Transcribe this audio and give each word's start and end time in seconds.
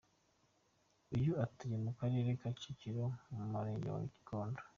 Ubu 1.15 1.31
atuye 1.45 1.75
mu 1.85 1.91
karere 1.99 2.29
ka 2.39 2.49
Kicukiro 2.57 3.03
mu 3.33 3.43
murenge 3.51 3.87
wa 3.95 4.01
Gikondo. 4.13 4.61